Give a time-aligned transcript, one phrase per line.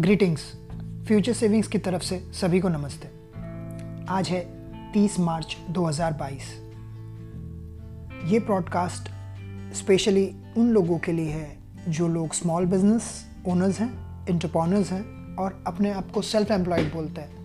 [0.00, 0.52] Greetings
[1.06, 3.08] future savings की तरफ़ से सभी को नमस्ते।
[4.08, 4.46] आज है
[4.92, 6.42] 30 मार्च 2022
[8.24, 9.10] ये प्रॉडकास्ट
[9.74, 15.64] स्पेशली उन लोगों के लिए है जो लोग स्मॉल बिज़नेस ओनर्स हैं इंटरप्रनर्स हैं और
[15.66, 17.36] अपने आप को सेल्फ एम्प्लॉयड बोलते हैं।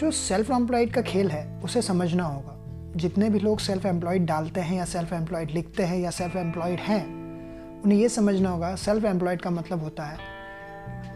[0.00, 2.56] जो सेल्फ एम्प्लॉयड का खेल है, उसे समझना होगा।
[2.96, 6.78] जितने भी लोग सेल्फ एम्प्लॉयड डालते हैं या सेल्फ एम्प्लॉयड लिखते हैं या सेल्फ एम्प्लॉयड
[6.78, 7.06] हैं,
[7.82, 10.39] उन्हें यह समझना होगा सेल्फ एम्प्लॉयड का मतलब होता है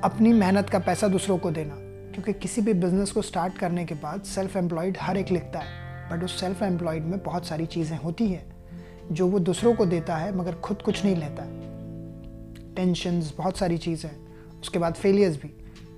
[0.04, 1.74] अपनी मेहनत का पैसा दूसरों को देना।
[2.12, 5.84] क्योंकि किसी भी बिज़नेस को स्टार्ट करने के बाद सेल्फ एम्प्लॉयड हर एक लिखता है।
[6.10, 8.56] बट उस सेल्फ एम्प्लॉयड में बहुत सारी चीज़ें होती हैं,
[9.12, 11.44] जो वो दूसरों को देता है, मगर खुद कुछ नहीं लेता।
[12.76, 14.10] टेंशन्स बहुत सारी चीज़ें।
[14.60, 15.48] उसके बाद फेलियर्स भी।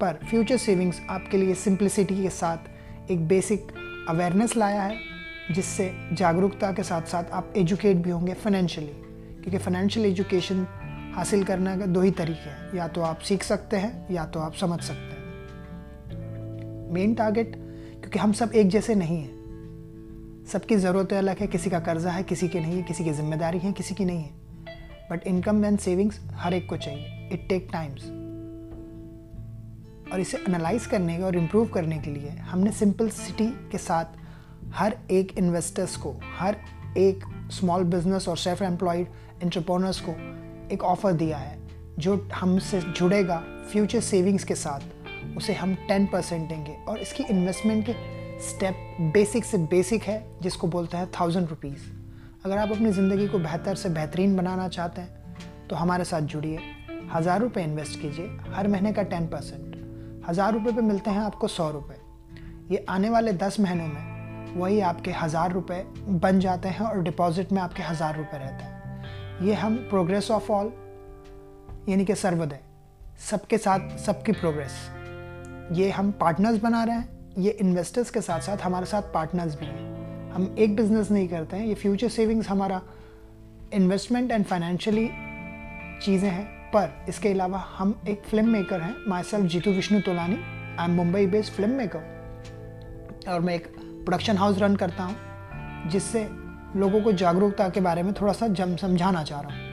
[0.01, 2.57] पर फ्यूचर सेविंग्स आपके लिए सिंप्लिसिटी के साथ
[3.11, 3.66] एक बेसिक
[4.09, 4.97] अवेयरनेस लाया है,
[5.51, 8.93] जिससे जागरूकता के साथ साथ आप एजुकेट भी होंगे फाइनेंशियली
[9.43, 10.66] क्योंकि फाइनेंशियल एजुकेशन
[11.16, 14.41] हासिल करने के दो ही तरीके हैं। या तो आप सीख सकते हैं, या तो
[14.41, 15.15] आप समझ सकते हैं।
[16.93, 21.79] मेन टारगेट क्योंकि हम सब एक जैसे नहीं हैं। सबकी ज़रूरतें अलग है, किसी का
[21.80, 24.35] कर्जा है, किसी की नहीं है, किसी की ज़िम्मेदारी है, किसी की नहीं है।
[25.10, 28.04] बट इनकम एंड सेविंग्स हर एक को चाहिए। इट टेक टाइम्स
[30.13, 34.04] और इसे एनालाइज करने और इम्प्रूव करने के लिए हमने सिंपल सिटी के साथ
[34.74, 36.57] हर एक इन्वेस्टर्स को, हर
[36.96, 39.07] एक स्मॉल बिज़नेस और सेल्फ एम्प्लॉयड
[39.43, 40.13] एंटरप्रोनर्स को
[40.67, 41.59] एक ऑफ़र दिया है,
[41.99, 47.85] जो हमसे जुड़ेगा फ्यूचर सेविंग्स के साथ। उसे हम टेन परसेंट देंगे और इसकी इन्वेस्टमेंट
[47.87, 47.93] के
[48.41, 51.91] स्टेप बेसिक से बेसिक है, जिसको बोलते हैं थाउज़ेंड रुपीज़
[52.45, 56.59] अगर आप अपनी ज़िंदगी को बेहतर से बेहतरीन बनाना चाहते हैं तो हमारे साथ जुड़िए।
[57.13, 61.49] हज़ार रुपये इन्वेस्ट कीजिए, हर महीने का टेन परसेंट हज़ार रुपये पर मिलते हैं आपको
[61.49, 61.99] सौ रुपये
[62.71, 67.53] ये आने वाले दस महीनों में वही आपके हज़ार रुपये बन जाते हैं और डिपॉजिट
[67.53, 68.75] में आपके हज़ार रुपये रहते हैं।
[69.37, 70.72] ये हम प्रोग्रेस ऑफ़ ऑल
[71.88, 72.59] यानी कि सर्वोदय,
[73.20, 74.72] सबके साथ सबकी प्रोग्रेस
[75.72, 79.66] ये हम पार्टनर्स बना रहे हैं, ये इन्वेस्टर्स के साथ साथ हमारे साथ पार्टनर्स भी
[79.66, 82.80] हैं। हम एक बिज़नेस नहीं करते हैं, ये फ्यूचर सेविंग्स हमारा
[83.75, 85.06] इन्वेस्टमेंट एंड फाइनेंशियली
[86.04, 90.36] चीज़ें हैं, पर इसके अलावा हम एक फ़िल्म मेकर हैं myself Jeetu, Vishnu Tolani.
[90.78, 95.16] I am Mumbai based film maker और मैं एक प्रोडक्शन हाउस रन करता हूँ,
[95.91, 96.28] जिससे
[96.77, 99.65] लोगों को जागरूकता के बारे में थोड़ा सा जम समझाना चाह रहा हूँ।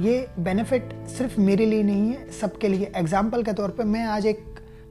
[0.00, 4.26] ये बेनिफिट सिर्फ़ मेरे लिए नहीं है, सबके लिए। एग्ज़ाम्पल के तौर पे मैं आज
[4.26, 4.44] एक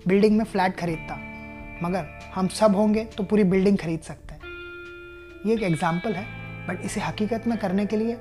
[0.07, 1.16] बिल्डिंग में फ्लैट खरीदता,
[1.84, 2.05] मगर
[2.35, 4.41] हम सब होंगे तो पूरी बिल्डिंग खरीद सकते हैं।
[5.45, 6.25] ये एक एग्ज़ाम्पल है
[6.67, 8.17] बट इसे हकीकत में करने के लिए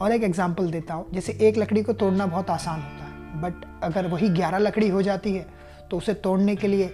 [0.00, 3.64] और एक एग्ज़ाम्पल देता हूँ। जैसे एक लकड़ी को तोड़ना बहुत आसान होता है बट
[3.84, 5.46] अगर वही ग्यारह लकड़ी हो जाती है
[5.90, 6.90] तो उसे तोड़ने के लिए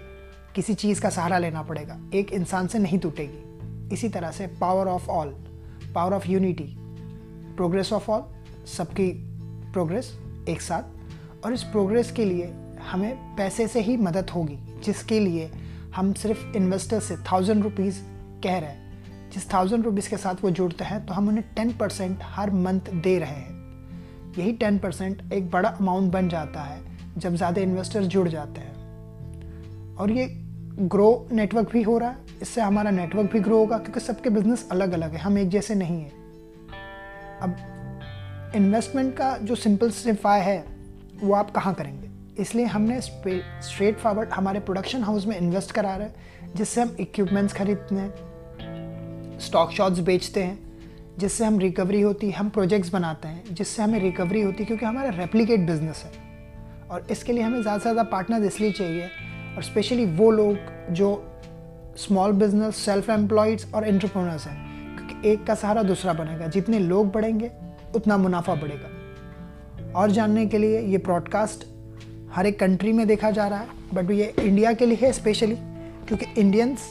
[0.55, 4.89] किसी चीज़ का सहारा लेना पड़ेगा। एक इंसान से नहीं टूटेगी। इसी तरह से power
[4.89, 5.35] of all
[5.93, 6.75] power of unity,
[7.57, 8.23] progress of all,
[8.69, 9.11] सबकी
[9.73, 10.13] प्रोग्रेस
[10.49, 12.53] एक साथ। और इस प्रोग्रेस के लिए
[12.91, 15.51] हमें पैसे से ही मदद होगी, जिसके लिए
[15.97, 18.01] हम सिर्फ़ इन्वेस्टर से थाउज़ेंड रुपीज़
[18.43, 18.81] कह रहे हैं।
[19.31, 22.91] जिस थाउज़ेंड रुपीज़ के साथ वो जुड़ते हैं तो हम उन्हें टेन परसेंट हर मंथ
[22.95, 26.81] दे रहे हैं। यही टेन परसेंट एक बड़ा अमाउंट बन जाता है
[27.19, 30.27] जब ज़्यादा इन्वेस्टर्स जुड़ जाते हैं। और ये
[30.73, 34.69] ग्रो नेटवर्क भी हो रहा है, इससे हमारा नेटवर्क भी ग्रो होगा, क्योंकि सबके बिज़नेस
[34.73, 36.13] अलग अलग है, हम एक जैसे नहीं हैं।
[37.41, 40.65] अब इन्वेस्टमेंट का जो सिंपल सिफाई है,
[41.23, 42.11] वो आप कहाँ करेंगे?
[42.39, 47.55] इसलिए हमने स्ट्रेट फॉरवर्ड हमारे प्रोडक्शन हाउस में इन्वेस्ट करा रहे हैं, जिससे हम इक्विपमेंट्स
[47.55, 50.59] खरीदते हैं स्टॉक शॉट्स बेचते हैं,
[51.19, 54.87] जिससे हम रिकवरी होती है, हम प्रोजेक्ट्स बनाते हैं, जिससे हमें रिकवरी होती है, क्योंकि
[54.87, 56.13] हमारा रेप्लिकेट बिज़नेस है।
[56.91, 59.09] और इसके लिए हमें ज़्यादा से ज़्यादा पार्टनर इसलिए चाहिए
[59.57, 60.57] और स्पेशली वो लोग
[60.93, 61.09] जो
[61.99, 67.11] स्मॉल बिज़नेस सेल्फ एम्प्लॉयड्स और एंटरप्रेन्योर्स हैं, क्योंकि एक का सहारा दूसरा बनेगा। जितने लोग
[67.13, 67.51] बढ़ेंगे,
[67.97, 71.65] उतना मुनाफा बढ़ेगा। और जानने के लिए ये ब्रॉडकास्ट
[72.35, 75.57] हर एक कंट्री में देखा जा रहा है बट ये इंडिया के लिए है स्पेशली
[76.09, 76.91] क्योंकि इंडियंस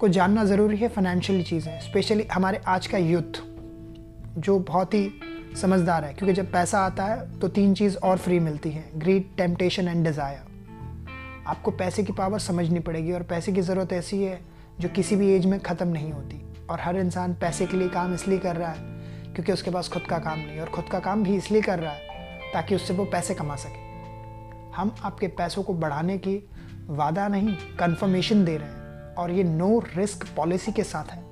[0.00, 3.42] को जानना ज़रूरी है फाइनेंशियल चीज़ें स्पेशली हमारे आज का यूथ
[4.38, 5.10] जो बहुत ही
[5.60, 9.24] समझदार है, क्योंकि जब पैसा आता है तो तीन चीज़ और फ्री मिलती है ग्रीड
[9.36, 10.49] टेम्पटेशन एंड डिज़ायर
[11.50, 14.40] आपको पैसे की पावर समझनी पड़ेगी और पैसे की ज़रूरत ऐसी है
[14.80, 18.14] जो किसी भी एज में ख़त्म नहीं होती। और हर इंसान पैसे के लिए काम
[18.14, 21.22] इसलिए कर रहा है क्योंकि उसके पास खुद का काम नहीं और खुद का काम
[21.24, 23.88] भी इसलिए कर रहा है ताकि उससे वो पैसे कमा सके।
[24.72, 26.36] हम आपके पैसों को बढ़ाने की
[26.88, 31.22] वादा नहीं कन्फर्मेशन दे रहे हैं और ये नो रिस्क पॉलिसी के साथ है।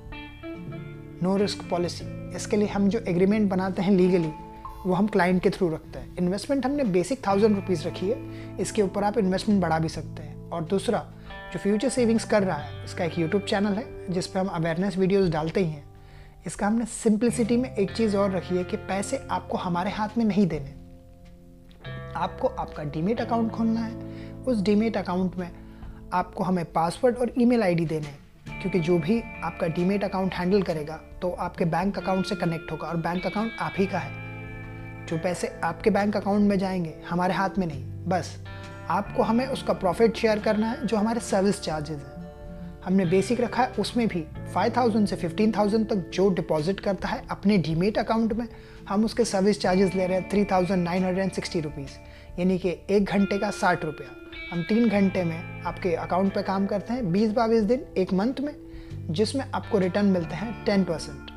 [1.23, 2.05] नो रिस्क पॉलिसी
[2.35, 4.31] इसके लिए हम जो एग्रीमेंट बनाते हैं लीगली
[4.85, 8.17] वो हम क्लाइंट के थ्रू रखते हैं। इन्वेस्टमेंट हमने बेसिक थाउज़ेंड रुपीज़ रखी है।
[8.57, 11.11] इसके ऊपर आप इन्वेस्टमेंट बढ़ा भी सकते हैं। और दूसरा,
[11.53, 14.97] जो फ्यूचर सेविंग्स कर रहा है, इसका एक यूट्यूब चैनल है, जिस पर हम अवेयरनेस
[14.97, 15.89] वीडियोज़ डालते ही हैं।
[16.45, 20.25] इसका हमने सिंप्लिसिटी में एक चीज़ और रखी है कि पैसे आपको हमारे हाथ में
[20.25, 20.79] नहीं देने।
[22.15, 23.95] आपको आपका डीमेट अकाउंट खोलना है।
[24.47, 25.51] उस डीमेट अकाउंट में
[26.13, 30.61] आपको हमें पासवर्ड और ईमेल आईडी देने हैं। क्योंकि जो भी आपका डीमेट अकाउंट हैंडल
[30.61, 34.28] करेगा तो आपके बैंक अकाउंट से कनेक्ट होगा। और बैंक अकाउंट आप ही का है।
[35.09, 38.37] जो पैसे आपके बैंक अकाउंट में जाएँगे, हमारे हाथ में नहीं। बस,
[38.89, 42.19] आपको हमें उसका प्रॉफिट शेयर करना है, जो हमारे सर्विस चार्जेस हैं।
[42.85, 44.25] हमने बेसिक रखा है, उसमें भी
[44.55, 48.47] 5000 से 15000 तक जो डिपॉजिट करता है, अपने डीमेट अकाउंट में,
[48.89, 51.89] हम उसके सर्विस चार्जेस ले रहे हैं three thousand nine hundred and sixty rupees
[52.39, 54.15] यानी कि एक घंटे का साठ रुपया।
[54.51, 58.33] हम तीन घंटे में आपके अकाउंट पर काम करते हैं, बीस बाईस दिन, एक मंथ
[58.39, 58.55] में,
[59.09, 61.31] जिसमें आपको रिटर्न मिलते हैं टेन परसेंट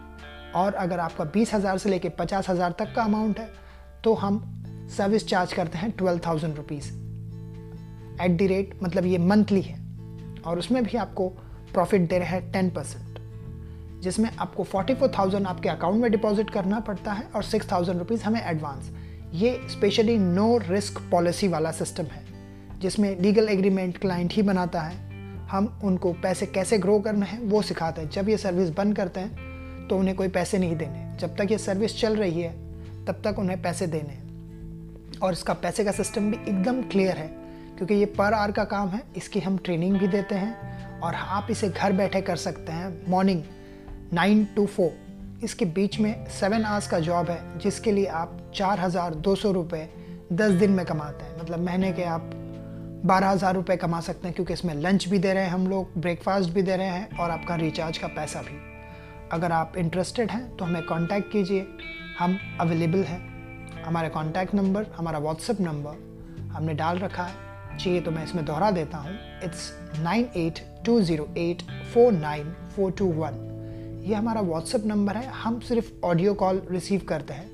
[0.54, 3.61] और अगर आपका बीस हज़ार से लेके पचास हज़ार तक का अमाउंट है
[4.04, 4.40] तो हम
[4.96, 6.87] सर्विस चार्ज करते हैं twelve thousand rupees
[8.22, 9.81] at the rate मतलब ये मंथली है।
[10.43, 11.28] और उसमें भी आपको
[11.75, 16.50] प्रॉफिट दे रहे हैं टेन परसेंट जिसमें आपको फोर्टी फोर थाउज़ेंड आपके अकाउंट में डिपॉजिट
[16.50, 18.90] करना पड़ता है और सिक्स थाउज़ेंड रुपीज़ हमें एडवांस
[19.34, 22.25] ये स्पेशली नो रिस्क पॉलिसी वाला सिस्टम है,
[22.81, 25.10] जिसमें लीगल एग्रीमेंट क्लाइंट ही बनाता है।
[25.48, 29.20] हम उनको पैसे कैसे ग्रो करना है, वो सिखाते हैं। जब ये सर्विस बंद करते
[29.20, 32.61] हैं तो उन्हें कोई पैसे नहीं देने। जब तक ये सर्विस चल रही है
[33.04, 37.26] तब तक उन्हें पैसे देने हैं। और इसका पैसे का सिस्टम भी एकदम क्लियर है,
[37.76, 41.46] क्योंकि ये पर आवर का काम है, इसकी हम ट्रेनिंग भी देते हैं और आप
[41.50, 43.43] इसे घर बैठे कर सकते हैं। मॉर्निंग
[44.12, 48.81] नाइन टू फोर इसके बीच में सेवन आवर्स का जॉब है, जिसके लिए आप चार
[48.81, 49.88] हज़ार दो सौ रुपये
[50.32, 52.31] दस दिन में कमाते हैं। मतलब महीने के आप
[53.05, 55.93] बारह हज़ार रुपये कमा सकते हैं, क्योंकि इसमें लंच भी दे रहे हैं हम लोग
[55.98, 58.58] ब्रेकफास्ट भी दे रहे हैं और आपका रिचार्ज का पैसा भी।
[59.32, 61.66] अगर आप इंटरेस्टेड हैं तो हमें कांटेक्ट कीजिए।
[62.22, 68.10] हम अवेलेबल हैं। हमारा कॉन्टैक्ट नंबर हमारा व्हाट्सएप नंबर हमने डाल रखा है। चाहिए तो
[68.10, 69.14] मैं इसमें दोहरा देता हूँ।
[69.44, 69.70] It's
[70.00, 71.62] nine eight two zero eight
[71.94, 77.00] four nine four two one ये हमारा व्हाट्सएप नंबर है। हम सिर्फ़ ऑडियो कॉल रिसीव
[77.08, 77.50] करते हैं।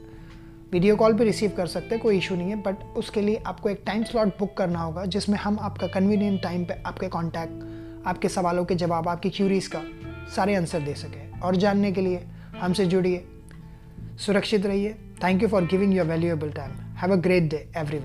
[0.73, 3.69] वीडियो कॉल भी रिसीव कर सकते हैं, कोई इशू नहीं है बट उसके लिए आपको
[3.69, 8.29] एक टाइम स्लॉट बुक करना होगा, जिसमें हम आपका कन्वीनियंट टाइम पे आपके कॉन्टैक्ट आपके
[8.29, 9.83] सवालों के जवाब, आपकी क्यूरीज का
[10.37, 12.27] सारे आंसर दे सकें। और जानने के लिए
[12.61, 13.27] हमसे जुड़िए।
[14.27, 14.95] सुरक्षित रहिए।
[15.25, 17.99] Thank you for giving your valuable time have a great day every